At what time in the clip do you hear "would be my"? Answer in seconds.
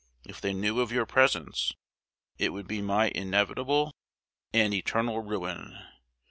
2.49-3.09